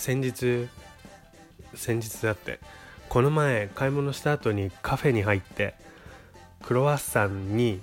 [0.00, 0.66] 先日
[1.74, 2.58] 先日だって
[3.10, 5.74] この前買い物した後にカフェに入って
[6.62, 7.82] クロワッサンに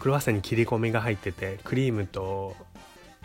[0.00, 2.56] クロワッサンに切り込みが入っててクリームと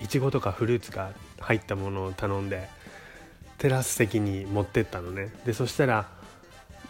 [0.02, 2.68] いちごとかフルーツが入ったものを頼んで
[3.60, 5.34] テラス席に持ってったのね。
[5.46, 6.06] でそしたら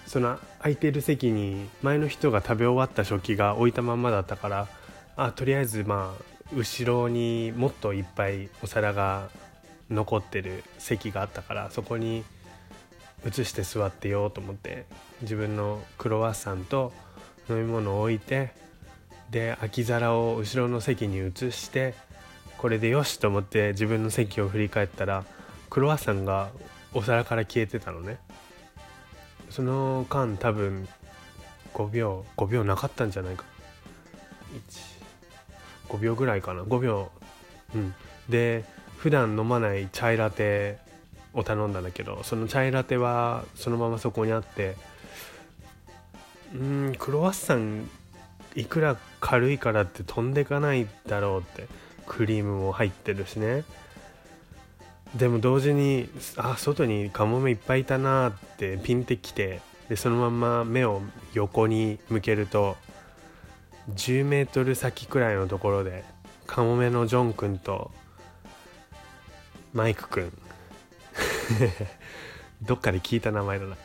[0.08, 4.68] その空いてる席に前の人が食べ終わった食器が置いたまんまだったから
[5.16, 9.30] あとりあえずまあ後ろにもっといっぱいお皿が
[9.90, 12.24] 残ってる席があったからそこに
[13.26, 14.86] 移して座ってようと思って
[15.22, 16.91] 自分のクロワッサンと
[17.50, 18.52] 飲み物を置いて
[19.30, 21.96] で空き皿を後ろの席に移して
[22.58, 25.26] これでよしと思って自分の席を振り返ったら
[25.70, 26.50] クロワッサンが
[26.94, 28.20] お皿から消えてたのね。
[29.50, 30.88] その間多分
[31.74, 33.46] 5秒5秒なかったんじゃないか。
[35.90, 36.62] 15秒ぐらいかな。
[36.62, 37.12] 5秒。
[37.76, 37.94] うん。
[38.29, 38.63] で
[39.04, 40.77] 普段飲まないチャイラテ
[41.34, 44.77] を頼んだんだけどそのチャイラテはそのままそこにあって
[46.55, 47.90] うんクロワッサン
[48.55, 51.68] いくら軽いからって飛んでかないだろうって
[52.07, 53.65] クリームも入ってるしね。
[55.17, 56.07] でも同時に
[56.38, 61.01] あ外にカモメいっぱいいたなってピンってきてでそのまま目を
[61.34, 62.77] 横に向けると
[63.95, 66.06] 10メートル先くらいのところで
[66.47, 67.91] カモメのジョン君と
[69.74, 70.31] マイク君
[72.62, 73.75] どっかで聞いた名前だな。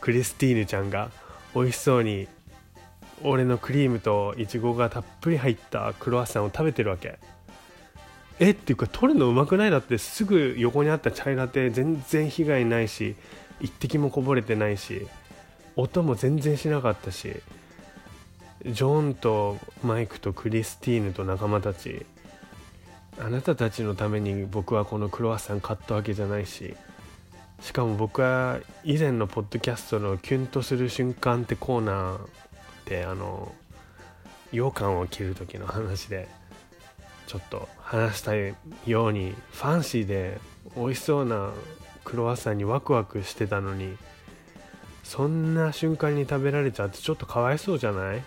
[0.00, 1.10] クリスティーヌちゃんが
[1.54, 2.28] 美味しそうに
[3.22, 7.18] 俺のクリームとイチゴがたっぷり入ったクロワッサンを食べてるわけ。
[8.40, 9.70] えっていうか取るのうまくない？
[9.70, 13.16] だってすぐ横にあったチャイラテ全然被害ないし
[13.60, 15.08] 一滴もこぼれてないし
[15.74, 17.34] 音も全然しなかったし
[18.64, 22.06] ジョンとマイクとクリスティーヌと仲間たち
[23.20, 26.74] あなたたちのために僕はこのクロワッサン買ったわけじゃないし
[27.60, 33.52] しかも僕は以前のポッドキャストのキュンとする瞬間ってコーナーであの
[34.52, 36.28] 羊羹を切る時の話で
[37.26, 38.54] ちょっと話したい
[38.86, 40.38] ようにファンシーで
[40.76, 41.50] 美味しそうな
[42.04, 43.96] クロワッサンにワクワクしてたのに
[45.02, 48.22] そんな瞬間に食べられちゃってちょっとかわいそうじゃない？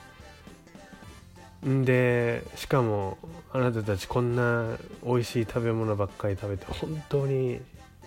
[1.68, 3.18] んでしかも
[3.54, 7.60] あなたたちこんな美味しい食べ物ばっかり食べて本当に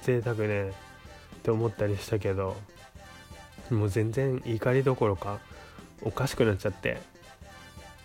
[0.02, 0.70] 贅沢ね。
[0.70, 0.72] っ
[1.44, 2.56] て思ったりしたけど
[3.70, 5.40] もう全然怒りどころか
[6.00, 7.00] おかしくなっちゃって。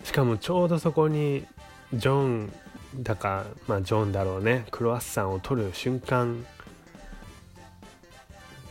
[0.04, 1.46] しかもちょうどそこに
[1.94, 2.52] ジョン
[2.96, 4.66] だかまあジョンだろうね。
[4.70, 6.44] クロワッサンを取る瞬間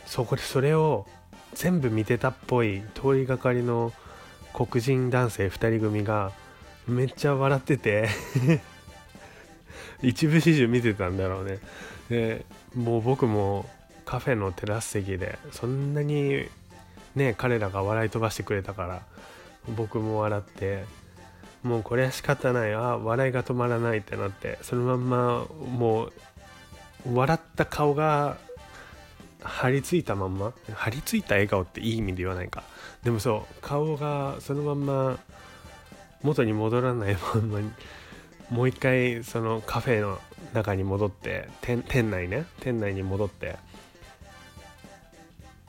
[0.06, 1.06] そこでそれを
[1.54, 3.92] 全部見てたっぽい通りがかりの
[4.52, 6.32] 黒人男性2人組が
[6.90, 8.08] めっちゃ笑ってて。
[10.02, 11.58] 一部始終見てたんだろうね。
[12.08, 13.68] でもう僕も
[14.04, 16.48] カフェのテラス席でそんなに
[17.14, 19.02] ね彼らが笑い飛ばしてくれたから
[19.68, 20.84] 僕も笑って
[21.62, 22.72] もうこれは仕方ない。
[22.74, 26.12] あ笑いが止まらないってなってそのまんまもう
[27.14, 28.38] 笑った顔が
[29.42, 30.52] 張り付いたまんま。
[30.72, 32.62] 張り付いた笑顔っていい意味で言わないか。
[33.02, 35.18] でもそう顔がそのまんま
[36.22, 37.70] 元に戻らないまんまに
[38.50, 40.18] もう一回そのカフェの
[40.52, 43.56] 中に戻って店内ね店内に戻って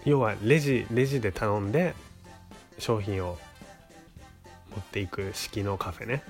[0.03, 1.93] 要はレジレジで頼んで
[2.79, 3.37] 商品を
[4.71, 6.23] 持っていく式のカフェね。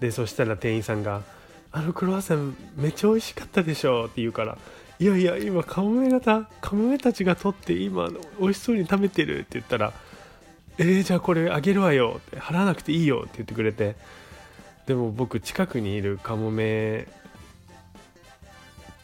[0.00, 1.22] でそしたら店員さんが
[1.70, 4.58] 「あのクロワッサンめっちゃ美味しかったでしょ」って言うから
[4.98, 8.10] 「いやいや今カモメがたカモメたちが取って今
[8.40, 9.92] 美味しそうに食べてる」って言ったら
[10.78, 13.96] 「えー、じゃあこれあげるわよ」って「払わなくていいよ」って言ってくれて。
[14.86, 17.06] でも僕近くにいるカモメ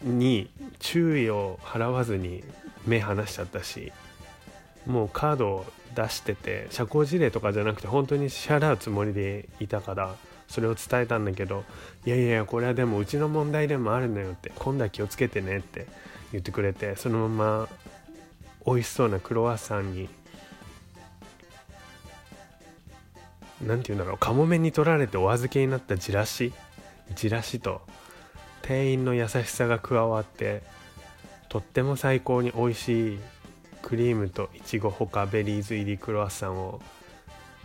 [0.02, 2.44] に注意を払わずに
[2.86, 3.92] 目離しちゃったし
[4.86, 10.14] もうカードを出してて社交辞令とかじゃなくて本当に支払うつもりでいたから
[10.48, 11.64] それを伝えたんだけど
[12.04, 15.86] いやいやこれはでもうちの問題でもあるのよって今度は気をつけてねって
[16.32, 17.68] 言ってくれてそのまま
[18.66, 20.08] 美味しそうなクロワッサンに
[23.66, 24.18] 何て言うんだろう。
[24.18, 26.52] カモメに取られてお預けになったじらし。
[27.14, 27.82] じらしと
[28.62, 30.62] 店員の優しさが加わって
[31.48, 33.18] とっても最高に美味しい
[33.82, 36.80] クリームといちごほかベリーズ入りクロワッサンを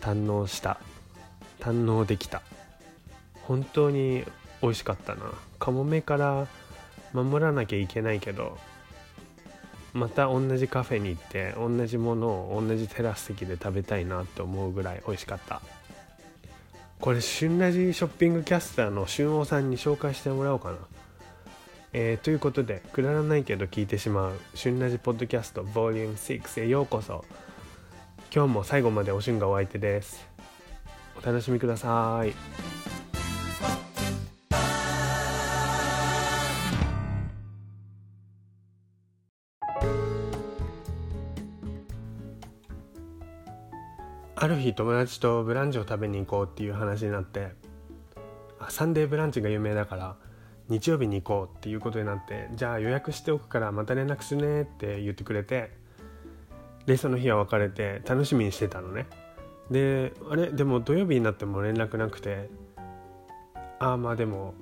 [0.02, 0.80] 堪能した。
[1.60, 2.42] 堪能できた。
[3.44, 4.24] 本当に
[4.62, 5.32] 美味しかったな。
[5.60, 6.48] カモメから
[7.14, 8.58] 守らなきゃいけないけど
[9.94, 15.62] また同じカフェに行って同じものを同じテラス席で食べたいなって思うぐらい美味しかった。
[17.06, 20.78] これ旬ラジショッピングキャスターの旬王さんに紹介してもらおうかな。
[21.94, 27.24] えー、ということでくだらないけど聞いてしまう「旬ラジポッドキャスト Vol.6」へようこそ。
[28.34, 30.28] 今日も最後までお旬がお相手です。
[31.22, 32.85] お楽しみください。
[44.66, 47.52] 日友達とブランチを食べに行こうっていう話になって
[48.60, 50.16] あサンデーブランチが有名だから
[50.70, 55.72] 日曜日に行こうっていうことになってじゃあ予約しておくからまた連絡するねって言ってくれて
[56.88, 59.06] でその日は別れて楽しみにしてたのね。
[59.70, 60.52] であれ？
[60.52, 62.50] でも土曜日になっても連絡なくて
[63.80, 64.54] ああまあでも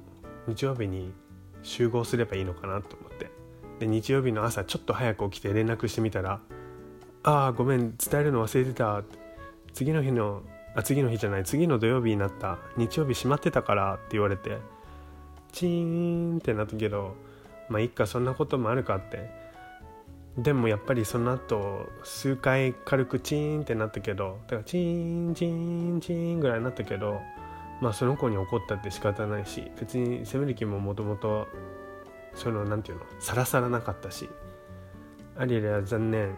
[0.47, 1.13] 日曜日に
[1.61, 3.31] 集合すればいいのかなと思って。
[3.79, 6.41] で日曜日の朝ちょっと早く起きて連絡してみたら
[7.23, 9.22] 「ああごめん伝えるの忘れてた」って
[9.73, 10.41] 次の日の
[10.75, 14.57] あ次の日じゃない次の土曜日になった日曜日閉まってたからって言われて
[15.51, 17.15] チーンってなったけど
[17.69, 19.43] まあいっかそんなこともあるかって。
[20.35, 27.21] でもやっぱりその後数回軽くチーンってなったけどだからチーンチーンチーンぐらいになったけど
[27.81, 31.47] まあその子に怒ったって仕方ないし別に責める気ももともと
[32.33, 34.27] その何て言うのさらさらなかったし
[35.37, 36.37] アリエルは残念。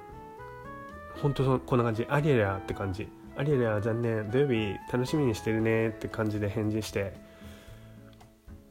[1.21, 2.05] 本当こんな感じ。
[2.09, 3.07] アリエルはって感じ。
[3.37, 7.13] アリエルは残念土曜日楽しみにしてるねって感じで返事して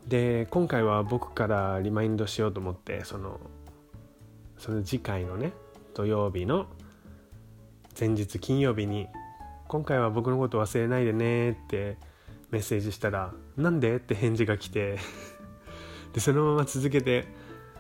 [0.09, 3.41] で今回は僕からリマインドしようと思ってその
[4.59, 5.53] その次回のね
[5.95, 6.67] 土曜日の
[7.99, 9.07] 前日金曜日に
[9.69, 11.99] 「今回は僕のこと忘れないでね」って
[12.51, 14.99] メッセージしたら「なんで?」って返事が来て
[16.15, 17.27] でそのまま続けて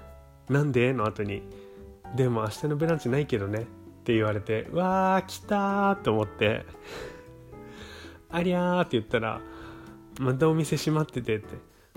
[0.50, 1.42] 「なんで?」の後に
[2.14, 3.66] 「でも明日のブランチないけどね」
[4.04, 6.66] って言われて「うわー来たー!」と思って
[8.30, 9.40] 「ありゃー」って言ったら
[10.20, 11.46] 「またお店閉まってて」って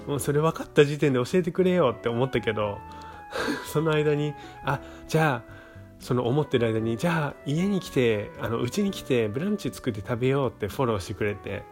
[0.07, 2.77] もうそれ分かった時点で教えてくれよって思ったけど
[3.67, 4.33] その間に
[4.63, 5.53] あじゃあ
[5.99, 11.63] その思ってる間にじゃあ家に来てあの家に来てブランチ作って食べようってフォローしてくれて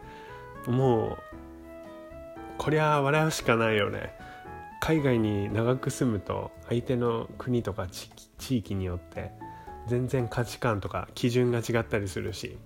[0.68, 1.18] もう
[2.58, 4.14] こりゃ笑うしかないよね
[4.82, 9.32] 海外に長く住むと相手の国とか地域によって
[9.88, 12.58] 全然価値観とか基準が違ったりするし、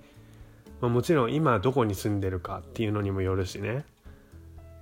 [0.81, 3.85] まあ、もちろん今どこに住んでるかっていうのにもよるしね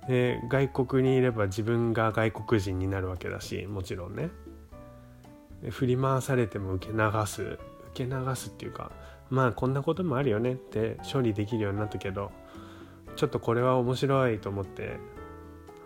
[0.08, 4.30] で外国にいれば自分が外国人になるわけだしもちろんね
[5.68, 7.58] 振り回されても受け流す受
[7.94, 8.90] け流すっていうか
[9.28, 12.30] まあこんなこともあるよねって処理できるようになったけど
[13.16, 14.96] ちょっとこれは面白いと思って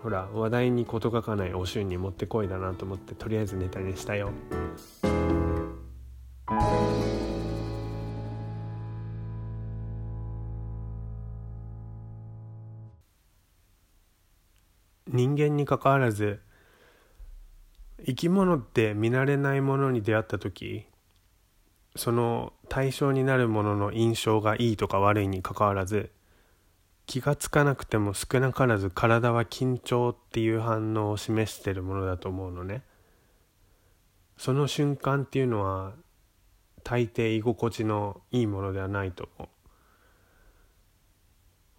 [0.02, 4.32] ほら話題に事欠かないお旬に持ってこいだなと思ってとりあえずネタにしたよ。
[15.12, 16.40] 人間にかかわらず
[18.04, 20.86] 生き物って見慣れないものに出会った時
[21.94, 26.10] その対象になるものの印象がいいとか悪いにかかわらず
[27.06, 32.82] 気がつかなくても少なからず体は緊張っていう反応を示してるものだと思うのね。
[34.38, 35.92] その瞬間っていうのは
[36.84, 39.61] 大抵居心地のいいものではないと思う。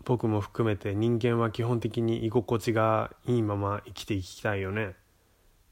[0.05, 4.95] 僕も含めて人間は基本的に居心地がいいまま生きていきたいよね。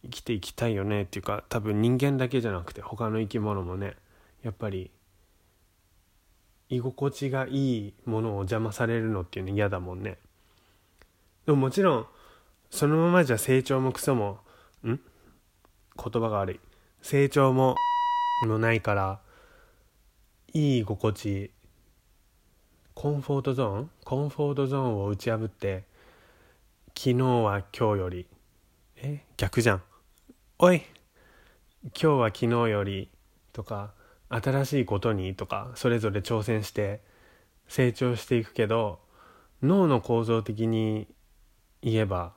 [0.03, 1.03] 生きていきたいよね。
[1.03, 3.95] っていうか多分人間だけじゃなくて他の生き物もね。
[4.43, 4.91] やっぱり
[6.69, 10.17] 居心地がいいものを邪魔されるのっていうの嫌だもんね。
[11.45, 12.07] でももちろん
[12.69, 14.39] そのままじゃ成長もクソも
[14.83, 14.87] ん？
[14.87, 14.99] 言
[15.95, 16.59] 葉が悪い。
[17.01, 17.75] 成長も
[18.47, 19.19] もないから
[20.53, 21.51] いい居心地
[22.93, 23.89] コンフォートゾーン？
[24.03, 25.85] コンフォートゾーンを打ち破って
[26.89, 28.27] 昨日は今日より。
[28.97, 29.23] え？
[29.37, 29.81] 逆じゃん。
[30.59, 30.83] おい！
[31.83, 33.09] 今日は昨日より
[33.53, 33.93] とか
[34.29, 37.01] 新しいことにとかそれぞれ挑戦して
[37.67, 38.99] 成長していくけど
[39.63, 41.07] 脳の構造的に
[41.81, 42.33] 言えば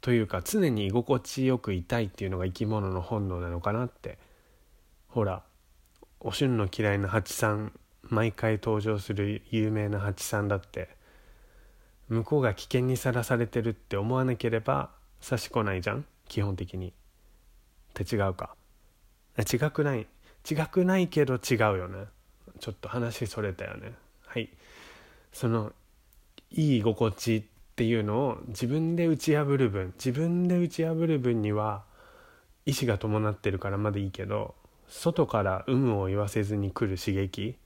[0.00, 4.18] というか常に居心地よくいたいっていうのが生き物の本能なのかなって。
[5.08, 5.42] ほら
[6.20, 7.72] おしゅんの嫌いなハチさん
[8.10, 10.90] 毎回登場する有名なハチさんだって
[12.08, 14.90] 向こうが危険にさらされてるって思わなければ
[15.20, 16.04] 差し来ないじゃん？
[16.28, 16.88] 基本的に。
[16.88, 16.92] っ
[17.94, 18.54] て違うか？
[19.38, 20.06] 違くない？
[20.50, 22.04] 違くないけど違うよね。
[22.58, 23.92] ちょっと話それたよね。
[24.26, 24.50] はい。
[25.32, 25.72] その
[26.50, 27.42] いい心地っ
[27.76, 31.84] ていうのを自分で打ち破る分自分で打ち破る分には
[32.66, 34.54] 意志が伴ってるからまだいいけど
[34.88, 37.56] 外から有無を言わせずに来る刺激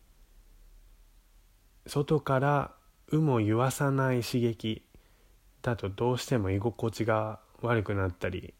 [1.86, 2.72] 外から
[3.12, 4.82] 有無を言わさない刺激
[5.62, 8.54] だとどうしても居心地が悪くなったり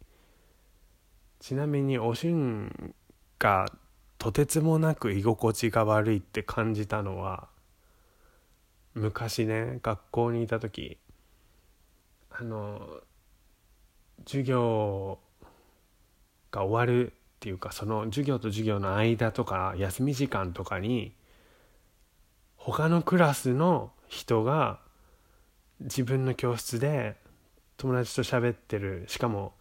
[1.40, 2.94] ちなみにおしゅん
[3.38, 3.66] が
[4.18, 7.48] とてつもなく居心地が悪いって感じたのは
[8.94, 10.98] 昔ね学校にいた時
[12.30, 12.80] あの
[14.24, 15.18] 授業
[16.50, 21.14] が終わるっていうかその授業と授業の間とか休み時間とかに
[22.66, 24.78] 他のクラスの人が
[25.80, 27.14] 自分の教室で
[27.76, 29.52] 友達と喋ってるしかも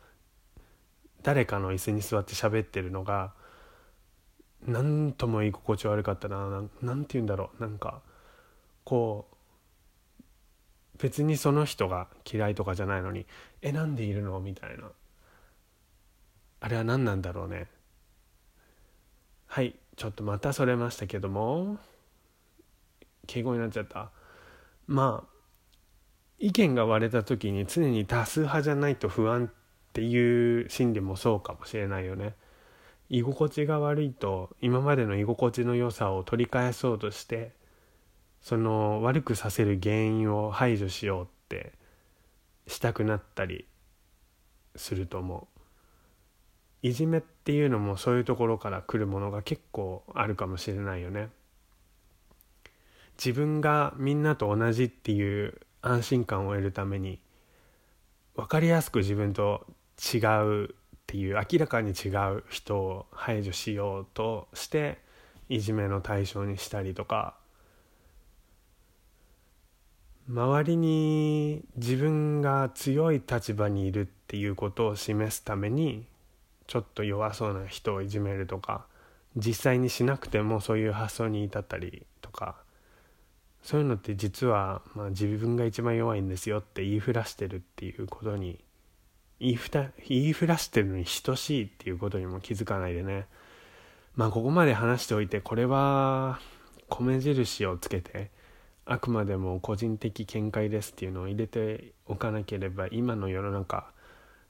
[1.21, 3.33] 誰かの椅子に座って喋ってるのが
[4.65, 8.01] 何とも居心地悪かったな何て言うんだろうなんか
[8.85, 10.23] こう
[10.97, 13.25] 別にその人が嫌いとかじゃないのに
[13.61, 14.89] 「えなんでいるの?」みたいな。
[16.61, 17.67] あれは何なんだろうね。
[19.47, 21.77] はいちょっとまたそれましたけども。
[23.27, 24.11] 敬語になっちゃった。
[24.87, 25.33] まあ
[26.39, 29.53] 意見が割れた時に常に多数派じゃないと不安っ
[29.93, 32.35] ていう心理もそうかもしれないよね。
[33.09, 37.51] 居心地が悪いと今までの居心地の良さを取り返そうとして
[38.41, 41.73] その悪くさせる原因を排除しようって
[42.67, 43.65] したくなったり
[44.75, 45.59] すると思う。
[46.81, 51.29] いじめっていうのもそういうところから来るものが結構あるかもしれないよね。
[53.23, 57.19] 自分がみんなと同じっていう安心感を得るために
[58.35, 59.65] 分かりやすく自分と
[60.13, 60.69] 違うっ
[61.07, 64.99] ていう明らかに違う人を排除しようとして
[65.47, 67.35] いじめの対象にしたりとか。
[70.27, 76.05] 周りに自分が強い立場にいるっていうことを示すために
[76.65, 78.85] ちょっと弱そうな人をいじめるとか
[79.35, 82.62] 実際にしなくてもそういう発想に至ったりとか。
[83.63, 88.59] そういうのって実は、まあ、自分が一番弱いんですよって言いふらしてるっていうことに
[89.39, 93.25] 言いふた言いふらしてるのに等しいっていうことにも気づかないでね。
[94.15, 96.39] まあここまで話しておいてこれは
[96.89, 98.29] 米印をつけて
[98.85, 103.91] あくまでも個人的見解ですっていうのを入れておかなければ今の世の中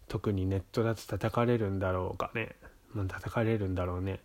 [0.08, 2.56] 特にネットだと叩かれるんだろうかね。
[2.94, 4.20] まあ叩かれるんだろうね。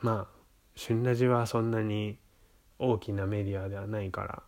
[0.00, 0.36] まあ
[0.76, 2.18] 旬ラジはそんなに
[2.78, 4.42] 大きなメディアではないから。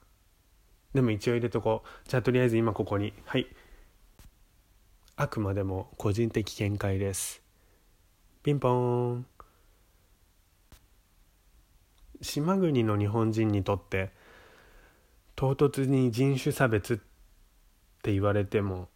[0.94, 2.08] でも一応入れとこう。
[2.08, 3.12] じゃあとりあえず今ここに。
[3.25, 3.47] はい。
[5.16, 7.42] あくまでも個人的見解です。
[8.42, 9.26] ピンポーン。
[12.20, 14.11] 島国の日本人にとって
[15.37, 16.97] 唐突に人種差別っ
[18.02, 18.88] て言われても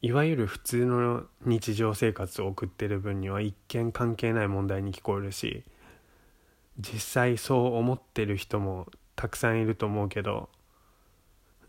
[0.00, 5.64] いわゆる普通の日常生活を送ってる分には一見関係ない問題に聞こえるし
[6.78, 10.48] 実際そう思ってる人もたくさんいると思うけど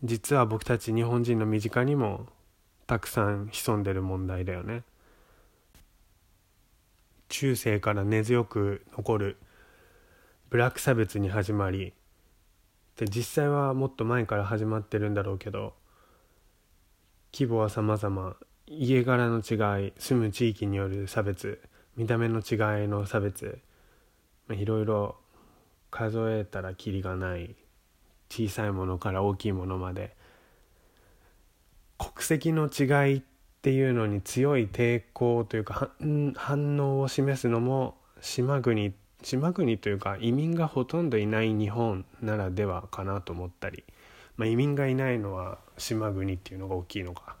[0.04, 2.26] 実は僕たち日本人の身近にも
[2.86, 4.82] たくさん潜んでる問題だよね。
[7.28, 9.36] 中世から根強く残る
[10.48, 11.92] ブラック差別に始まり
[12.96, 15.74] で実際はもっと前から始まってるんだろうけど
[17.32, 18.36] 規模は様々。
[18.70, 21.58] 家柄の違い住む地域による差別
[21.96, 23.58] 見た目の違いの差別
[24.54, 25.16] いろいろ
[25.90, 27.54] 数えたらきりがない
[28.30, 30.14] 小さいものから大きいものまで
[31.98, 33.22] 国籍の違いっ
[33.62, 35.90] ていうのに強い抵抗というか
[36.36, 43.82] 反応を示すのも島国島国というか移民がほとんどいない日本ならではかなと思ったり、
[44.36, 47.36] まあ、移民がいないのは島国っていうのが大きいのか、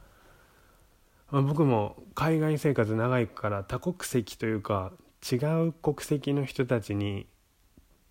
[1.30, 4.92] まあ、僕も海外生活長いから多国籍というか
[5.30, 5.36] 違
[5.68, 7.26] う国籍の人たちに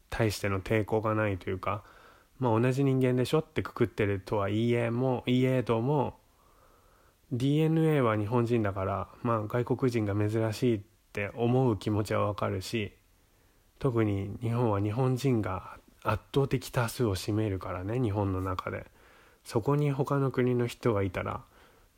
[0.10, 1.84] 対しての抵抗がないというか、
[2.40, 6.16] まあ、同じ人間でしょってくくってるとはいえもいえども
[7.32, 12.94] DNA は日本人だから、まあ、外国人が珍しいって思う気持ちはわかるし
[13.80, 18.86] 特に日本は日本人が圧倒的多数を占めるからね日本の中で。
[19.48, 21.42] そこに他の国の人がいたら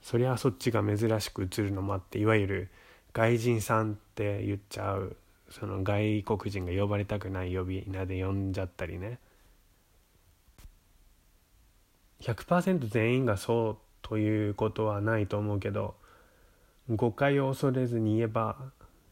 [0.03, 2.69] そりゃそっちが珍しく映るのもあっていわゆる
[3.19, 5.17] 外人さんって言っちゃう
[5.49, 9.19] その外国人が呼ばれたくない呼び名で呼んじゃったりね。
[12.21, 15.95] 100%全員がそうということはないと思うけど
[16.89, 18.55] 誤解を恐れずに言えば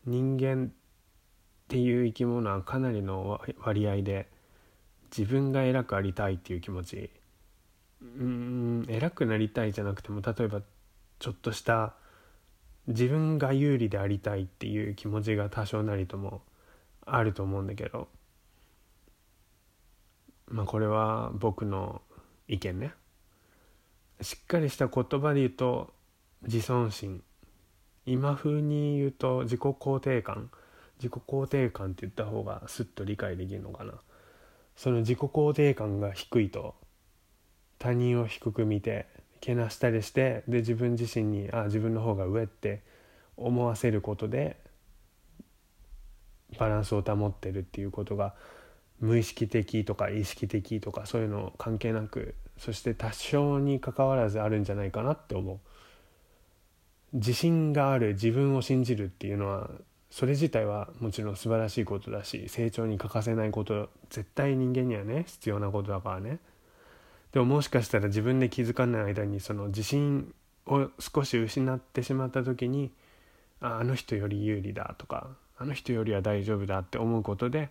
[0.06, 0.70] 人間っ
[1.68, 4.30] ていう生き物はかなりの割合で
[5.12, 7.10] 自分が偉くありたいっていう気持ち。
[8.02, 10.62] うん偉くなりたいじゃなくても例えば
[11.20, 11.97] ちょっとした
[12.88, 16.42] 自分が有利でありたいっていう気持ちが多少なりとも
[17.06, 18.08] あると思うんだけど
[20.50, 22.02] まあこれは僕の
[22.48, 22.94] 意見ね。
[24.22, 25.94] しっかりした言葉で言うと
[26.44, 27.22] 自尊心。
[28.06, 30.50] 今風に言うと自己肯定感。
[31.00, 33.94] 自己肯定感って言った方がすっと理解できるのかな。
[34.76, 36.76] その自己肯定感が低いと
[37.78, 39.06] 他人を低く見て
[39.40, 42.82] けなしたりしてで自分自身にあ自分の方が上って
[43.36, 44.58] 思わせることで
[46.58, 48.34] バランスを保ってるっていうことが
[49.00, 55.60] 無意識的とか意識的とかそういうの関係なくそして多少にかかわらずあるんじゃないかなって思う。
[57.14, 59.70] 自信がある自分を信じるっていうのは
[60.10, 66.40] それ自体はもちろん素晴らしいことだし成長に欠かせないこと絶対人間にはね必要なことだからね。
[67.38, 70.34] でももしかしたら自分で気づかない間にその自信
[70.66, 72.90] を少し失ってしまった時に
[73.62, 77.70] ああの人より有利だとかあの人よりは大丈夫だって思うことで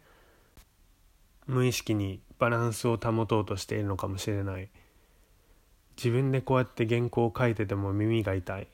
[1.48, 4.68] 無意識にバランスを保とうとしているのかもしれない。
[5.96, 8.68] 自分でこうやって原稿を書いてても耳が痛い。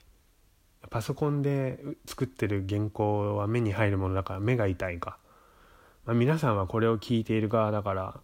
[0.90, 5.16] パソコンで作ってる原稿は目に入るものだから目が痛いか、
[6.04, 8.20] まあ、皆さんはこれを聞いている側だから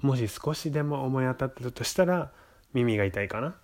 [0.00, 2.32] もし少しでも思い当たったとしたら
[2.72, 3.54] 耳が痛いかな。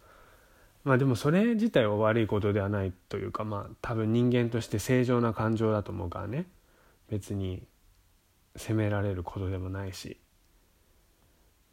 [0.84, 6.46] まあでもそれ自体は悪いことではないというかまあ多分人間として正常な感情だと思うからね。
[7.08, 7.62] 別に
[8.56, 10.16] 責められることでもないし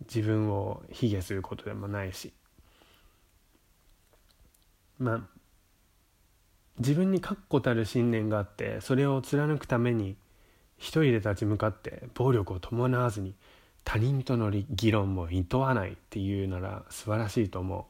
[0.02, 2.34] 自分を卑下することでもないし。
[5.00, 5.38] まあ
[6.80, 10.16] 自分に確固たる信念があってそれを貫くために
[10.78, 13.34] 一人で立ち向かって暴力を伴わずに
[13.90, 17.88] 他人との議論もいとわないっていうなら素晴らしいと思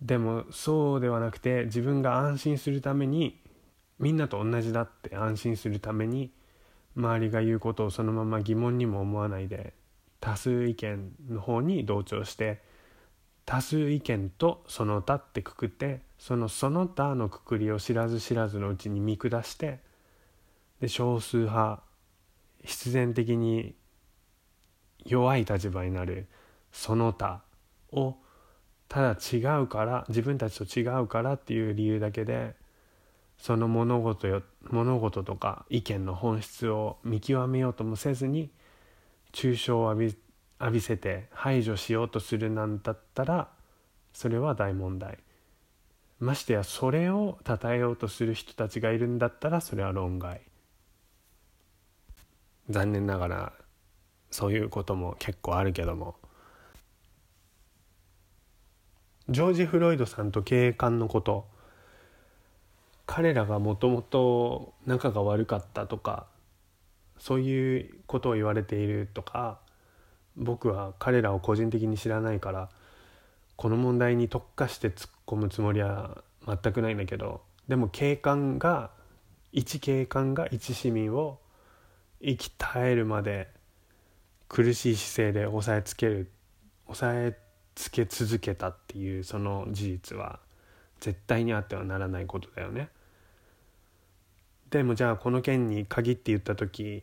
[0.00, 0.06] う。
[0.06, 3.38] でもそうではなくて自分が安心するために
[3.98, 6.32] みんなと同じだって安心するために
[6.96, 9.74] 周りが言うことをそのまま疑問にも思わないで
[10.18, 12.62] 多数意見の方に同調して
[13.44, 19.80] 多数意見とその他ってくくってそのその他のくくりを知らず知らずのうちに見下して
[20.80, 21.82] で少数派
[22.64, 23.74] 必然的に
[25.06, 26.26] 弱い立場になる
[26.72, 27.42] その他。
[27.92, 28.16] を
[28.88, 32.54] ただ違うから自分たちと違うからっていう理由だけで
[33.38, 38.50] その物事よ物事とか意見の本質を見極めようともせずに
[39.32, 40.16] 抽象を浴び
[40.60, 43.48] 浴びせて排除しようとするなんだったら
[44.12, 45.18] それは大問題。
[46.20, 50.40] ましてやそれを称えようとする人たちがいるんだったらそれは論外。
[52.70, 53.52] 残念ながら
[54.32, 56.16] そういうことも結構あるけども。
[59.28, 61.46] ジョージ・フロイドさんと警官のこと。
[63.06, 66.26] 彼らがもともと仲が悪かったとか
[67.18, 69.58] そういうことを言われているとか
[70.36, 72.70] 僕は彼らを個人的に知らないから
[73.56, 78.90] この問題に特化して突っ込むつもりは全くないんだけどでも警官が
[79.52, 81.38] 一警官が一市民を
[82.20, 83.48] 息絶えるまで
[84.52, 86.30] 苦しい姿勢で押さえつける
[86.86, 87.34] 押さえ
[87.74, 90.40] つけ続けたっていうその事実は
[91.00, 92.90] 絶対にあってはならないことだよね。
[94.68, 97.02] でもじゃあこの件に限って言った時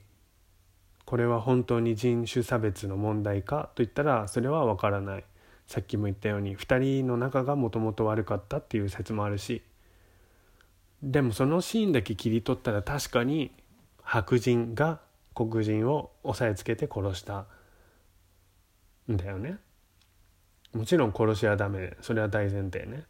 [1.06, 3.72] これは本当に人種差別の問題か？
[3.74, 5.24] といったらそれは分からない。
[5.66, 9.64] さっきも言ったように2人の仲がもともと悪かったっていう説もあるし。
[11.02, 13.52] でもそのシーンだけ切り取ったら確かに
[14.04, 15.00] 白人が
[15.48, 17.46] 黒人を押さえつけて殺した
[19.10, 19.58] んだよね。
[20.74, 21.96] もちろん殺しはダメ。
[22.02, 23.06] それは大前提ね。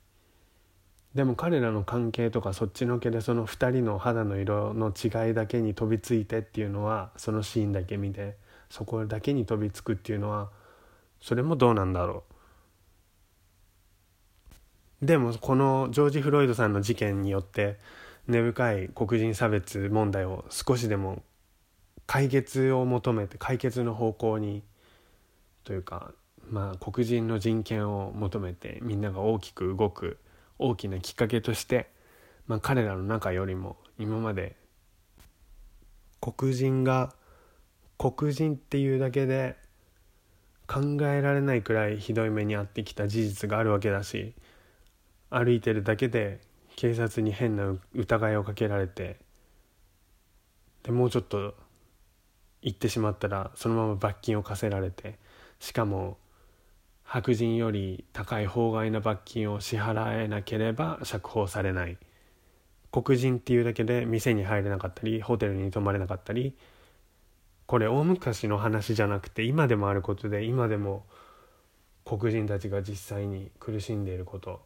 [1.15, 8.37] でも彼らの関係とかそっちのけでその2人の肌の色の違いだけに飛びついてっていうのはそのシーンだけ見て
[8.69, 10.51] そこだけに飛びつくっていうのは
[11.19, 12.23] それもどうなんだろ
[15.01, 15.05] う。
[15.05, 17.79] でもこのジョージ・フロイドさんの事件によって
[18.27, 21.23] 根深い黒人差別問題を少しでも
[22.09, 24.63] 解決を求めて解決の方向に
[25.63, 26.11] というか
[26.49, 30.17] まあ黒人の人権を求めてみんなが大きく動く
[30.57, 31.87] 大きなきっかけとして、
[32.47, 34.55] まあ、彼らの中よりも今まで
[36.19, 37.13] 黒人が
[37.99, 39.55] 黒人っていうだけで
[40.65, 44.33] 考えられないくらいひどい目に遭ってきた事実があるわけだし
[45.29, 46.41] 歩いてるだけで
[46.75, 49.19] 警察に変な疑いをかけられて
[50.81, 51.53] でもうちょっと
[52.61, 55.17] 行ってしまったらそのまま罰金を課せられて
[55.59, 56.17] しかも
[57.03, 61.97] 白人より高い法外な罰金を支払えなければ釈放されない。
[62.91, 66.55] 黒人っていうだけで店に入れなかったりホテルに泊まれなかったり
[67.67, 71.05] これ大昔の話じゃなくて今でもあることで今でも
[72.03, 74.61] 黒人たちが実際に苦しんでいること。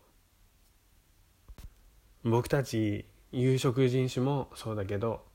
[2.23, 5.25] 僕たち有色人種もそうだけど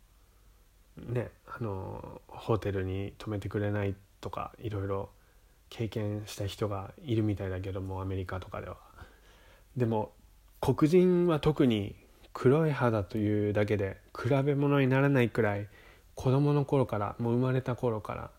[1.06, 5.10] ねあのホテルに泊めてくれないとかいろいろ
[5.68, 8.76] 経験した人がいるみたいだけどもアメリカとかでは。
[9.76, 10.12] でも
[10.60, 11.94] 黒人は特に
[12.32, 15.68] 黒い肌というだけで比べ物にならないくらい
[16.14, 18.30] 子供の頃からもう生まれた頃から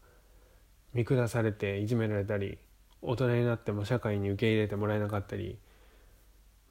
[0.93, 2.57] 見下されていじめられたり
[3.01, 5.57] 大人になっても社会に受け入れてもらえなかったり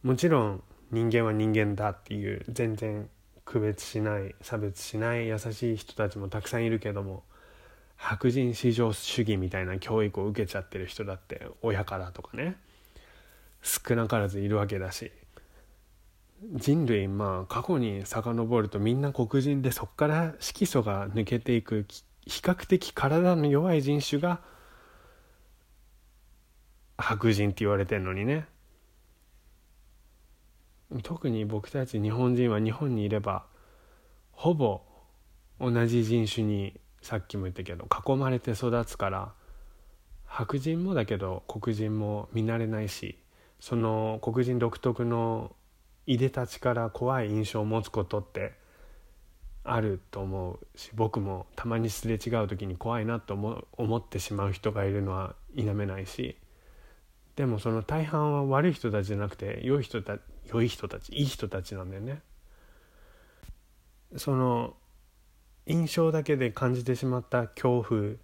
[0.03, 3.09] もちろん人間は人間だっていう全然
[3.49, 7.23] 区別しない差別しない優しい人たちもたくさんいるけども
[7.97, 12.57] 白人至上主義みたいな教育を受けちゃってる人だって親からとかね
[13.63, 15.11] 少なからずいるわけだし
[16.53, 21.87] 人類まあ過去に遡るとみんな黒人でそこから色素が抜けていく
[22.27, 24.41] 比較的体の弱い人種が
[26.99, 28.47] 白人って言われてんのにね
[31.03, 33.45] 特に僕たち日本人は日本にいれば
[34.33, 34.83] ほぼ
[35.61, 39.33] 同じ人種にさっきも言ったけど囲まれて育つから
[40.25, 43.19] 白人もだけど黒人も見慣れないし
[43.61, 45.55] その黒人独特の
[46.07, 48.53] いでたちから怖い印象を持つことって
[49.65, 56.39] あると思うし僕もたまにすれ違う時に怖いなと思思ってしまう人がいるのは否めないし
[57.37, 62.21] でもその大半は悪い人たちじゃなくて良い人た良い人たちいい人たちなんだよね。
[64.17, 64.75] その
[65.67, 68.15] 印象だけで感じてしまった恐怖っ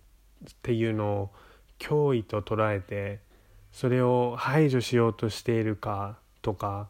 [0.62, 1.30] ていうのを
[1.78, 3.20] 脅威と捉えて
[3.72, 6.88] それを排除しようとしているかとか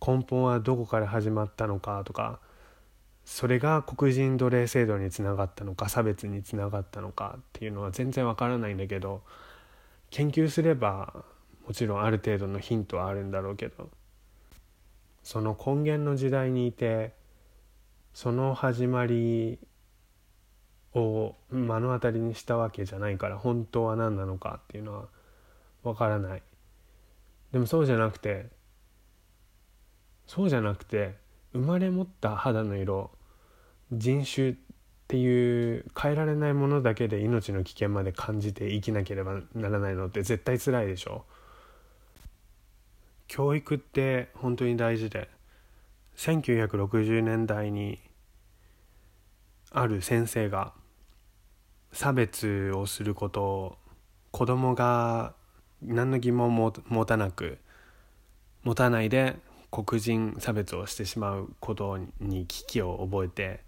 [0.00, 2.38] 根本はどこから始まったのかとか
[3.24, 9.22] それが黒人奴隷制度につながったのか差別につながったのかっていうのは全然わからないんだけど
[10.10, 11.24] 研究すれば
[11.66, 13.90] もちろんある程度のヒントはあるんだろうけど
[15.22, 17.14] その根源の時代にいて
[18.12, 19.58] その始まり
[20.94, 25.08] を目の当たりにしたわけじゃないから本当は何なのかっていうのは
[25.82, 26.42] わからない。
[27.52, 28.46] でもそうじゃなくて
[30.26, 31.16] そうじゃなくて
[31.52, 33.10] 生まれ持った肌の色
[33.92, 34.54] 人種っ
[35.08, 41.24] ていう変えられないものだけで命の危険まで感じて生きなければならないのって絶対辛いでしょ。
[43.28, 45.28] 教育って本当に大事で
[46.16, 48.00] 1960年代に
[49.70, 50.72] ある先生が
[51.92, 53.78] 差別をすることを
[54.30, 55.34] 子供が
[55.82, 57.58] 何の疑問も持たなく
[58.64, 59.36] 持たないで
[59.70, 63.60] 黒人差別をしてしまうことに危機を覚えて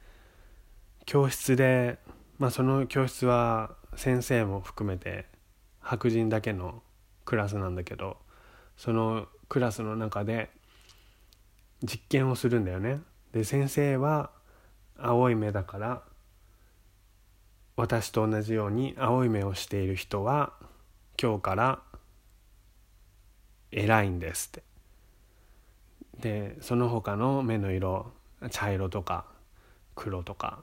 [1.04, 1.98] 教室で、
[2.38, 5.26] まあ、その教室は先生も含めて
[5.80, 6.82] 白人だけの
[7.24, 8.16] クラスなんだけど
[8.76, 10.48] そのクラスの中で
[11.82, 13.00] 実験をするんだよね。
[13.32, 14.30] で先生は
[14.96, 16.02] 青い目だから
[17.76, 20.52] 私と同じように青い目をしている人は
[21.20, 21.82] 今日から
[23.72, 24.62] 偉いんですって
[26.20, 28.12] でその他の目の色
[28.50, 29.24] 茶色とか
[29.94, 30.62] 黒とか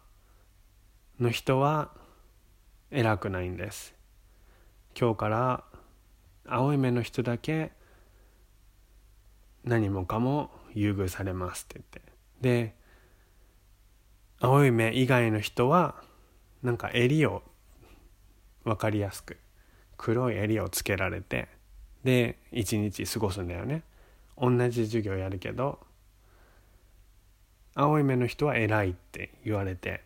[1.20, 1.92] の人は
[2.92, 3.94] 偉くないんです
[4.98, 5.64] 今日から
[6.46, 7.72] 青い目の人だけ
[9.68, 12.14] 何もかも優遇されますって言って。
[12.42, 12.76] で
[14.40, 15.96] 青い目以外の人は
[16.62, 17.44] なんか襟を
[18.64, 19.38] 分かりやすく
[19.98, 21.48] 黒い襟をつけられて
[22.04, 23.84] で一日過ごすんだよね。
[24.38, 25.80] 同じ授業やるけど
[27.74, 30.04] 青い目の人は偉いって言われて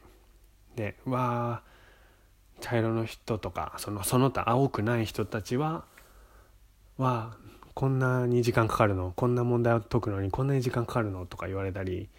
[0.76, 1.72] でわあ
[2.62, 5.84] 茶色の人とかそのその他青くない人たちは
[6.98, 9.14] わあこんなに時間かかるの？
[9.16, 11.26] こんな問題を解くのにこんなに時間かかるの？
[11.26, 12.10] とか言われたり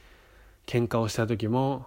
[0.66, 1.86] 喧嘩をした時も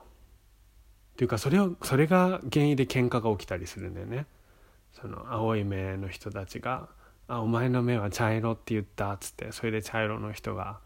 [1.14, 4.28] っていうかそれをそれが原因で喧嘩が起きたりするんだよね。
[4.94, 6.88] その青い目の人たちが
[7.28, 10.80] 「あお前の目は茶色って言った」っつってそれで茶色の人が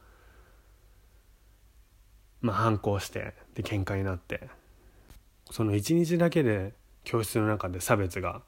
[2.42, 4.50] まあ反抗してで喧嘩になって
[5.52, 8.42] その一日だけで教室の中で差別が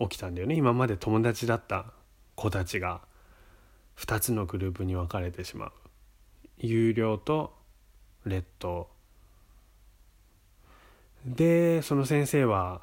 [0.00, 0.56] 起きたんだよね。
[0.56, 1.86] 今まで友達だった
[2.34, 3.00] 子たちが。
[3.98, 5.72] 2つのグループに分かれてしまう。
[6.58, 7.54] 有料と
[8.24, 8.88] 劣等。
[11.24, 12.80] でその先生は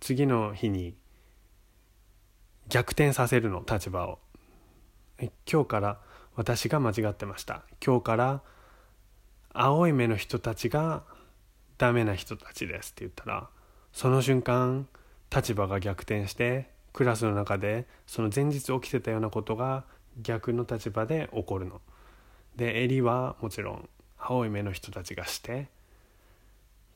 [0.00, 0.94] 次の日に
[2.68, 4.18] 逆転させるの立場を。
[5.50, 6.00] 今日から
[6.36, 7.62] 私が間違ってました。
[7.84, 8.42] 今日から
[9.52, 11.02] 青い目の人たちが
[11.78, 13.48] ダメな人たちですって言ったら
[13.92, 14.86] その瞬間
[15.34, 19.84] 立場が逆転してクラスの中でその前日起きてたようなことが
[20.22, 21.80] 逆の立場で起こるの。
[22.56, 25.64] で襟はもちろん青い目の人たちがしてっ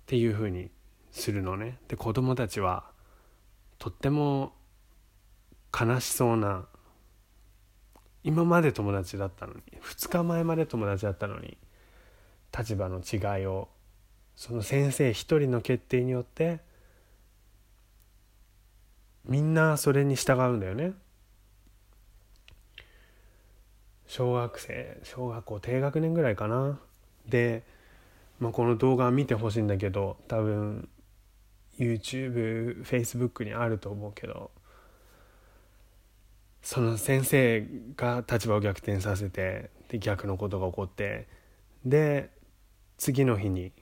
[0.06, 0.70] ていう風に
[1.12, 2.84] するのねで子供たちは
[3.78, 4.52] とっても
[5.78, 6.66] 悲しそうな
[8.24, 11.56] 今まで友達だったのに2日前まで友達だったのに
[12.56, 13.68] 立場の違いを
[14.36, 16.60] その先生一人の決定によって
[19.24, 20.94] みんなそれに従うんだよね。
[24.12, 26.78] 小学生小学校低学年ぐらいかな
[27.26, 27.62] で、
[28.40, 30.86] まあ、この動画見てほしいんだけど多分
[31.78, 34.50] YouTubeFacebook にあると思うけど
[36.60, 41.26] その先生が立場を逆転させてで逆のことが起こって
[41.86, 42.28] で
[42.98, 43.72] 次の日に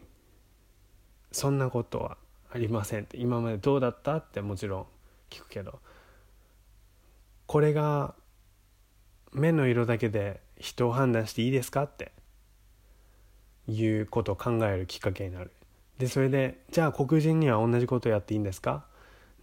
[1.33, 2.17] 「そんなことは
[2.53, 4.87] ありません」って「今までどうだった?」ってもちろん
[5.29, 5.81] 聞くけど
[7.47, 8.15] これが
[9.33, 12.13] 目の色だけで人を判断していいですかって。
[13.69, 15.53] いうことを考えるきっかけになる。
[15.99, 18.85] でそれでじゃあ黒人には同じことやっていいんですか？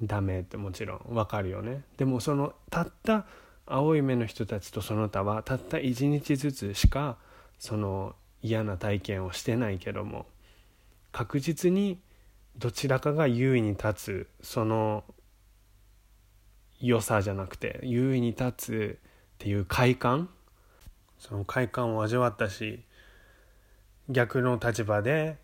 [0.01, 1.83] ダメってもちろん分かるよね。
[1.95, 3.25] でもそのたった
[3.65, 7.17] 青い目の人たちとその他はたった一日ずつしか
[7.57, 10.25] その嫌な体験をしてないけども
[11.13, 12.01] 確実に
[12.57, 15.05] どちらかが優位に立つその
[16.81, 18.99] 良さじゃなくて優位に立つ
[19.37, 20.29] っていう快感？
[21.19, 22.81] その快感を味わったし
[24.09, 25.37] 逆の立場で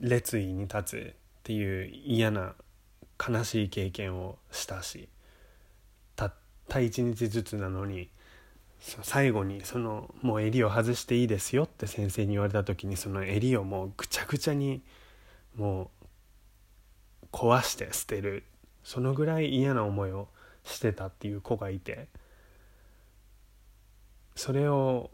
[0.00, 2.54] 列位に立つっていう嫌な
[3.18, 5.08] 悲しい経験をしたし
[6.14, 6.34] たっ
[6.68, 8.10] た一日ずつなのに
[8.78, 14.82] 最後にそのもう襟を外していいですよって先生に言われた時にその襟をもうぐちゃぐちゃに
[15.56, 15.90] も
[17.22, 18.44] う壊して捨てる。
[18.82, 20.28] そのぐらい嫌な思いを
[20.64, 22.08] してたっていう子がいて。
[24.34, 25.10] それを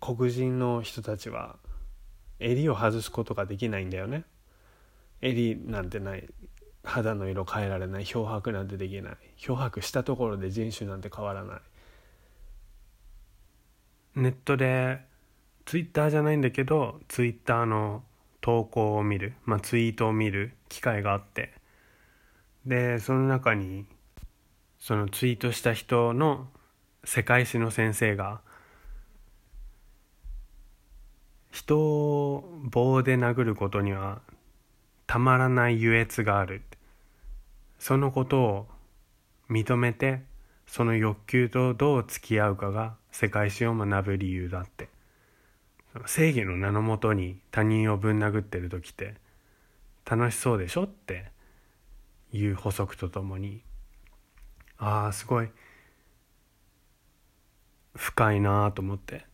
[0.00, 1.56] 黒人の人たちは
[2.38, 4.24] 襟を外すことができないんだよね。
[5.20, 6.28] 襟なんてない
[6.84, 9.16] 肌の色変えられない漂白なんてできない。
[9.36, 11.60] 漂白したところで人種なんて変わらない。
[14.16, 15.00] ネットで
[15.64, 18.02] ツイッターじゃないんだけどツイッターの
[18.40, 21.52] 投稿を見る、まあ、ツイートを見る機会があって。
[22.64, 23.86] でその中に
[24.78, 26.48] そのツイートした人の
[27.04, 28.40] 世界史の先生が
[31.50, 34.20] 人を棒で殴ることには
[35.06, 36.62] たまらない優越がある。
[37.78, 38.66] そのことを
[39.48, 40.22] 認めて
[40.66, 44.88] その欲求とどう付き合うかが世界史を学ぶ理由だって。
[46.06, 49.14] 正義の名のもとに他人をぶん殴ってる時って
[50.04, 51.30] 楽しそうでしょって
[52.32, 53.62] いう補足とともに
[54.76, 55.48] ああすごい。
[57.98, 59.26] 深いなと思って。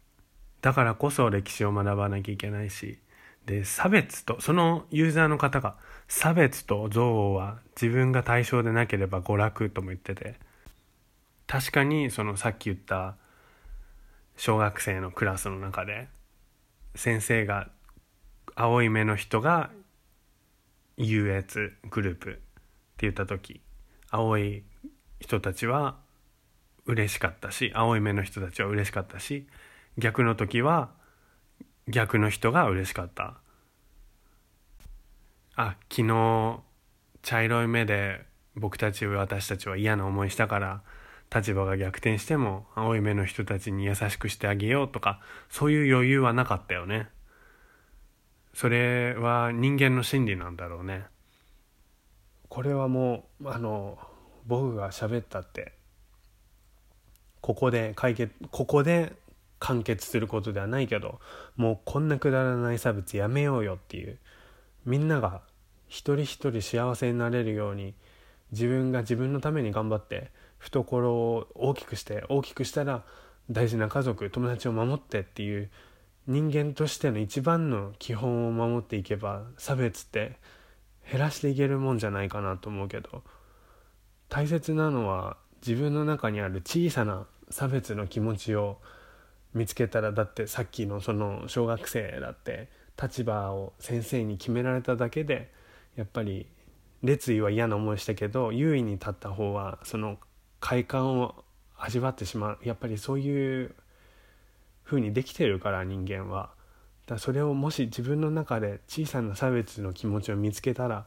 [0.63, 2.99] だからこそ歴史を学ばなきゃいけないし。
[3.45, 5.77] で差別とそのユーザーの方が
[6.09, 10.37] 差別と憎悪は自分が対象でなければ娯楽とも言ってて。
[11.47, 13.17] 確かにそのさっき言った
[14.37, 16.09] 小学生のクラスの中で
[16.95, 17.69] 先生が
[18.55, 19.71] 青い目の人が
[20.97, 22.41] 優越グループって
[23.01, 23.61] 言った時
[24.11, 24.65] 青い
[25.21, 25.97] 人たちは
[26.87, 29.47] 嬉しかったし青い目の人たちは嬉しかったし
[29.97, 30.91] 逆の時は
[31.89, 33.35] 逆の人が嬉しかった。
[35.57, 36.61] あ昨日
[37.23, 40.83] 茶色い目で僕たち私たちは嫌な思いしたから
[41.35, 47.09] 立場が逆転しても青い目の人たちに優しくしてあげようとかそういう余裕はなかったよね。
[48.53, 51.07] それは人間の心理なんだろうね。
[52.49, 53.99] これはもうあの
[54.47, 55.73] 僕が喋ったって
[57.45, 59.13] ここで解決ここで
[59.59, 61.21] 完結することではないけど
[61.57, 64.17] もうこんなくだらない差別やめようよっていう
[64.87, 65.43] みんなが
[65.87, 67.93] 一人一人幸せになれるように
[68.53, 73.05] 自分が自分のために頑張って懐を大きくして大きくしたら
[73.51, 75.69] 大事な家族友達を守ってっていう
[76.27, 80.39] 人間としての一番の基本を守っていけば差別って
[81.13, 83.23] 減らしていけるもんじゃないかなと思うけど
[84.31, 88.79] 大切なのは自分の中にある小さな差別の気持ちを
[89.55, 92.69] 見つけたらだってさっきのその小学生だって
[93.01, 95.53] 立場を先生に決められただけで
[95.95, 96.49] やっぱり
[97.05, 100.19] 列位は嫌な思いしたけど優位に立った方はその
[100.59, 101.45] 快感を
[101.79, 103.73] 味わってしまうやっぱりそういう
[104.83, 106.51] 風にできてるから人間は。
[107.07, 111.05] だそれをもし自分の中で小さな差別の気持ちを見つけたら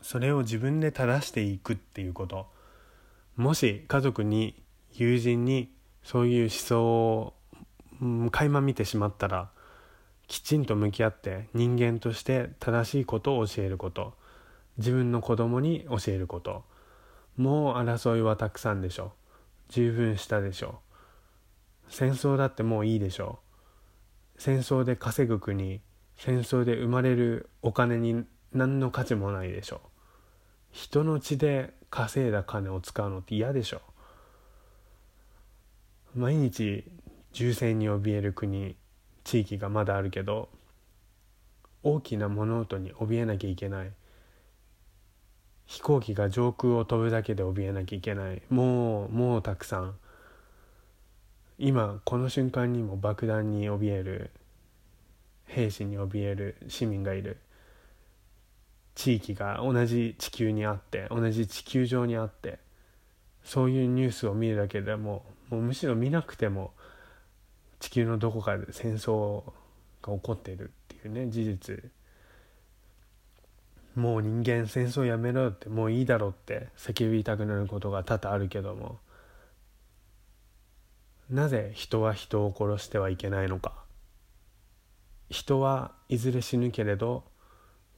[0.00, 2.46] それを自分で正していくっていうこと
[3.36, 4.62] もし家族に
[4.94, 5.72] 友人に
[6.02, 7.34] そういう思想を
[8.00, 9.50] うん垣間見てしまったら
[10.26, 14.14] きちんと向き合って人間として正しいことを教えること
[14.76, 16.64] 自分の子供に教えること
[17.36, 19.12] もう争いはたくさんでしょ
[19.68, 20.80] 十分したでしょ
[21.88, 23.38] 戦争だってもういいでしょ
[24.36, 25.80] 戦争で稼ぐ国
[26.16, 29.80] 戦争で生まれるお金に何の価値もないでしょ
[30.70, 33.80] 人の血で稼いだ金を使うのって嫌でしょ
[36.14, 36.84] 毎日
[37.32, 38.76] 銃戦に怯える国
[39.24, 40.48] 地域がまだあるけど
[41.82, 43.92] 大きな物音に怯えなきゃいけない。
[45.66, 48.42] 飛行機が上空を飛ぶだけで怯えなきゃいけない。
[48.48, 49.94] もうもうたくさん。
[51.58, 54.30] 今この瞬間にも爆弾に怯える。
[55.44, 56.56] 兵士に怯える。
[56.68, 57.38] 市民がいる。
[58.94, 62.58] 地域が同じ地球にあって同じ地球上にあって。
[63.44, 66.72] そういうニュースを見るだけでももうむしろ見なくても
[67.80, 69.44] 地球のどこかで戦争
[70.02, 71.90] が起こっているっていうね事実。
[73.94, 78.98] もう人間戦争やめろってもういいだろって叫びたくなることが多々あるけども。
[81.30, 83.84] なぜ人は人を殺してはいけないのか。
[85.30, 87.24] 人はいずれ死ぬけれど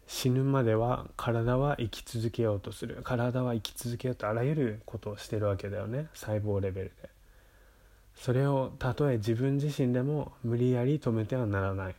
[0.08, 3.02] 死ぬまでは体は生き続けようとする。
[3.04, 6.08] 体は生き続けようとあらゆることをしてるわけだよね。
[6.14, 7.10] 細胞レベルで。
[8.14, 11.94] それをたとえ自分自身でも無理やり止めてはならない。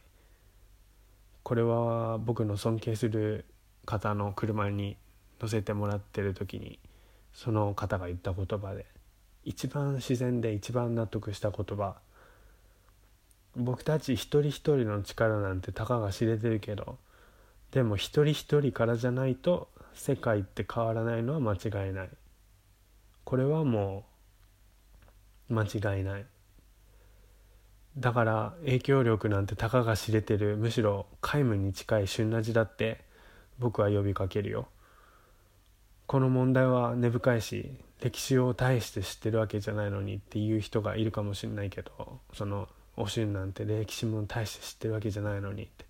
[1.43, 3.45] これは僕の尊敬する
[3.85, 4.97] 方の車に
[5.39, 6.79] 乗せてもらってる時に
[7.33, 8.85] その方が言った言葉で
[9.43, 11.95] 一番自然で一番納得した言葉。
[13.55, 16.97] 僕たち一人一人の力なんてたかが知れてるけど
[17.71, 22.09] でも一人一人からじゃないと世界って変わらないのは間違いない。
[23.23, 24.10] これはもう
[25.51, 26.25] 間違いない。
[27.97, 33.01] だから影響力なんてたかが知れてるむしろ皆無に近い旬な字だって
[33.59, 34.67] 僕は呼びかけるよ。
[36.07, 45.85] この問題は根深いし歴史を大して知ってるわけじゃないのにっていう人がいるかもしれないけどそのおしんなんて歴史も大して知ってるわけじゃないのにって。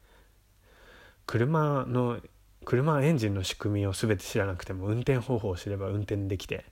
[1.26, 2.20] 車の
[2.66, 6.66] 車エンジンの仕組みを全て知らなくても運転方法を知れば運転できて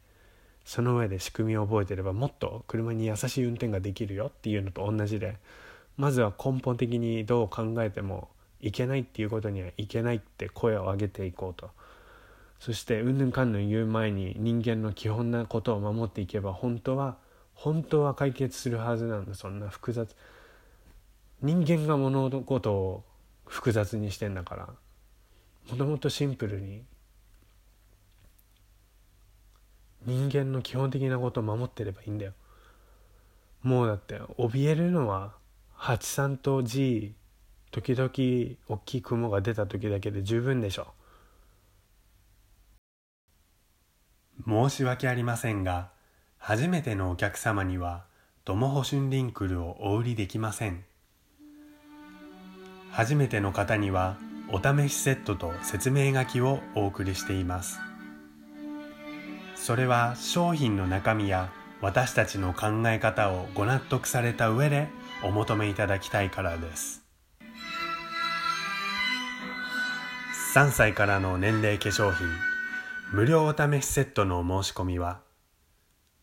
[0.69, 5.37] その上で仕組みを覚えてればもっと車に優しい運転ができるよっていうのと同じで
[5.97, 8.29] まずは根本的にどう考えても
[8.61, 11.71] いけないっていうことにはいけないって声を上げていこうと。
[12.59, 17.17] そしてうんぬんかんぬん言う前に人間の基本なことを守っていけば本当は
[17.55, 19.33] 本当は解決するはずなんだ。
[19.33, 20.15] そんな複雑。
[21.41, 23.03] 人間が物事を
[23.47, 24.69] 複雑にしてんだから
[25.71, 26.83] もともとシンプルに
[30.05, 32.33] 人間の基本的なことを守ってればいいんだよ。
[33.61, 35.33] もうだって怯えるのは
[35.77, 37.13] 83と G
[37.71, 38.09] 時々
[38.67, 40.87] 大きい雲が出た時だけで十分でしょ。
[44.47, 45.89] 申し訳ありませんが
[46.37, 48.05] 初めてのお客様には
[48.45, 50.83] ドモホシュンリンクルをお売りできません。
[52.91, 54.17] 初めての方には
[54.51, 57.88] お試しセットと説明書きをお送りしています。
[59.59, 64.87] それは商品の中身や私たちの考え方をご納得された上で
[65.21, 67.03] お求めいただきたいからです。
[70.55, 72.25] 3歳からの年齢化粧品
[73.11, 75.19] 無料お試しセットのお申し込みは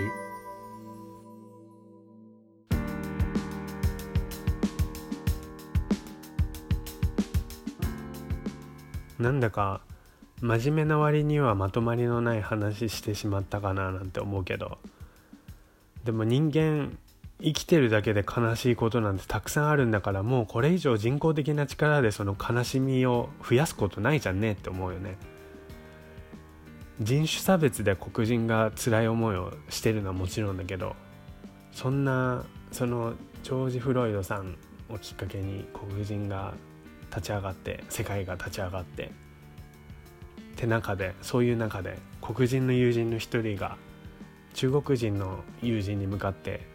[9.20, 9.80] なんだか
[10.40, 14.78] 真面目な割にはまとまりのない話してしまったかななんて思うけど。
[16.04, 16.98] でも人間
[17.40, 25.16] 生きてるだけで悲しいことなんてたくさんあるんだからもうこれ以上人工的な力でその悲しみを増やすことないじゃんねって思うよね。
[27.00, 30.96] 人種差別で黒人が辛い思いをしてるのはもちろんだけど
[31.72, 34.56] そんなそのジョージ・フロイドさん
[34.88, 36.54] をきっかけに黒人が
[37.10, 39.08] 立ち上がって世界が立ち上がってっ
[40.56, 43.76] て中でそういう中で黒人の友人の一人が
[44.54, 46.66] 中国人の友人に向かって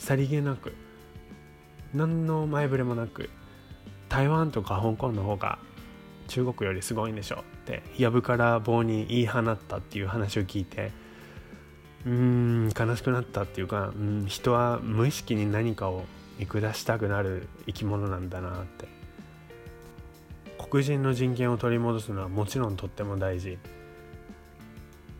[0.00, 0.74] さりげなく
[1.94, 3.30] 何の前触れもなく
[4.08, 5.58] 台湾とか香港の方が
[6.28, 10.92] 中国よりすごいんでしょって藪から棒に言い放ったっていう話を聞いて
[12.06, 16.04] うーん悲しくなったっていうか、うん、人は無意識に何かを
[16.38, 18.98] 見下したくなる生き物なんだなって。
[20.70, 23.58] 黒人の人権を取り戻すのはもちろんとっても大事。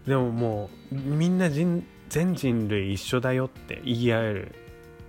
[0.07, 4.55] でももうみんな人全人類一緒だよって言い合える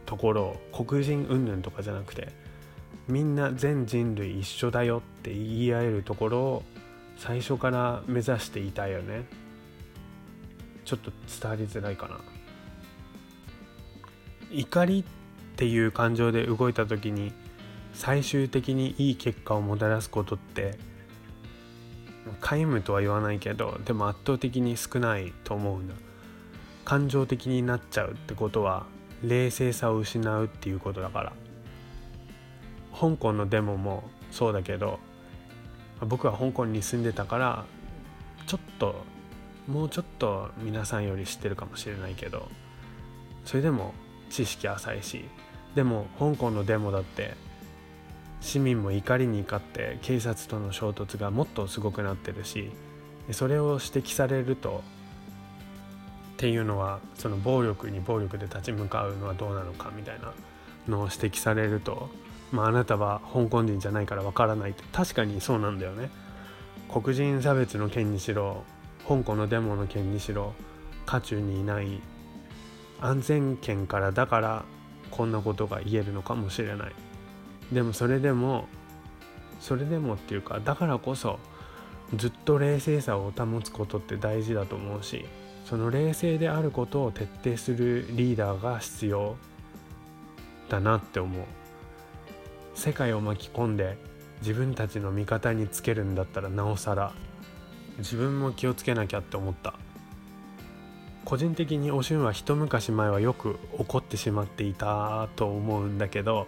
[0.05, 2.29] ところ黒人云々とかじゃなくて
[3.09, 6.63] みんな全人類一緒だよって言い合えるところを
[7.17, 9.25] 最初から目指していたよね。
[10.85, 12.19] ちょっと伝わりづらいかな。
[14.51, 15.03] 怒りっ
[15.55, 17.33] ていう感情で動いた時に
[17.93, 20.77] 最終的にいい結果をもたらすことって
[22.41, 25.93] 皆無とは言わないけどでも圧倒的に少ないと思うんだ
[26.85, 28.85] 感情的になっちゃうってことは
[29.23, 31.48] 冷静さを失うっていうことだから。
[32.99, 34.99] 香港のデモもそうだけど
[36.01, 37.65] 僕は香港に住んでたから
[38.47, 39.03] ちょっと
[39.67, 42.49] もうちょっと皆さんより知ってるかもしれないけど
[43.45, 43.93] それでも
[44.29, 45.25] 知識浅いし
[45.75, 47.35] でも香港のデモだって
[48.41, 52.71] 市民も怒りに怒って警察との衝突がもっとすごくなってるし
[53.31, 54.81] それを指摘されると
[56.33, 60.31] っていうのはその暴力に暴力で立ち向かうのはどうなのかみたいな
[60.87, 62.09] のを指摘されると、
[62.51, 66.09] まあ、あなたは香港人じゃないからわからないって確かにそうなんだよね。
[66.91, 68.63] 黒人差別の件にしろ
[69.07, 70.53] 香港のデモの件にしろ
[71.05, 72.01] 渦中にいない
[72.99, 74.65] 安全圏からだから
[75.11, 76.91] こんなことが言えるのかもしれない。
[77.71, 78.67] でもそれでも
[79.59, 81.39] それでもっていうかだからこそ
[82.15, 85.25] ずっと冷静さを保つことって大事だと思うし
[85.65, 89.35] その冷静であることを徹底するリーダーが必要
[90.69, 91.43] だなって思う。
[92.79, 93.97] 世界を巻き込んで
[94.39, 97.11] 自分たちの味方につけるんだったらなおさら
[97.97, 99.73] 自分も気をつけなきゃって思った。
[101.25, 106.47] 個人的におしゅんは一昔前はよく怒ってしまっていたと思うんだけど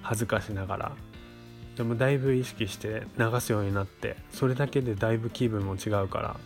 [0.00, 0.92] 恥ずかしながら。
[1.76, 6.36] でもだいぶ意識して流すようになってそれだけでだいぶ気分も違うから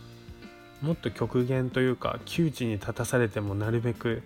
[0.81, 4.21] もっと極限というか窮地に立たされてもなるべく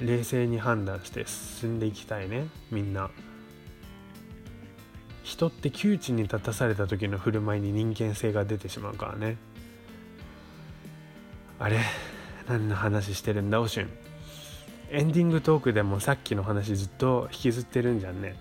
[0.00, 3.10] 冷静に判断して進んでいきたいねみんな。
[5.22, 9.36] 人って窮地に立たされた時の振る舞いに人間性が出てしまうからね。
[11.58, 11.78] あれ
[12.48, 13.88] 何の話してるんだおしゅん
[14.90, 18.36] エンディングトークでもさっきの話ずっと引きずってるんじゃんね。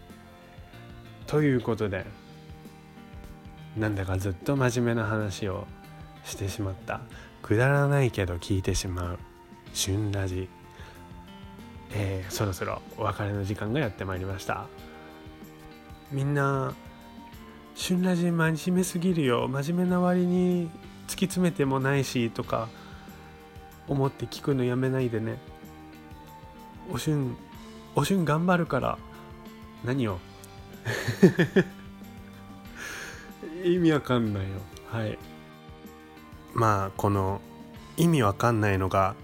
[1.28, 2.06] ということで
[3.78, 5.66] なんだかずっと真面目な話を
[6.26, 7.02] してしまった。
[7.42, 9.20] くだらないけど聞いてしまう。
[9.74, 10.50] 旬ラジ。
[11.94, 14.66] えー、そろそろお別れの時間がやってまいりました。
[16.12, 16.74] みんな
[17.76, 19.48] 旬ラジ真面目すぎるよ。
[19.48, 20.70] 真面目な割に
[21.08, 22.68] 突き詰めてもないしとか
[23.88, 25.38] 思って聞くのやめないでね。
[26.92, 27.36] おしゅん
[27.96, 28.98] おしゅん頑張るから
[29.84, 30.20] 何を？
[33.64, 34.50] 意味わかんないよ。
[34.92, 35.18] はい。
[36.54, 37.42] まあこの
[37.98, 39.16] 意味わかんないのが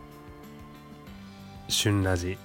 [1.68, 2.38] 旬ラジ。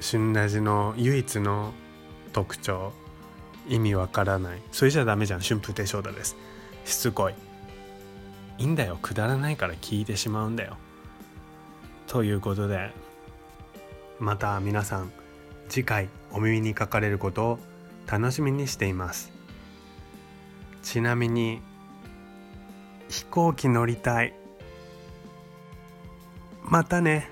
[0.00, 1.72] 旬ラジの唯一の
[2.32, 2.92] 特徴。
[3.68, 4.62] 意味わからない。
[4.72, 5.40] それじゃダメじゃん。
[5.40, 6.36] 春風亭昇太です。
[6.84, 7.34] しつこい。
[8.58, 8.98] いいんだよ。
[9.00, 10.76] くだらないから聞いてしまうんだよ。
[12.12, 12.90] ということで
[14.18, 15.10] また皆さん
[15.70, 17.58] 次回お耳にかかれることを
[18.06, 19.32] 楽しみにしています。
[20.82, 21.62] ちなみに
[23.08, 24.34] 飛行機乗りたい。
[26.62, 27.30] またね。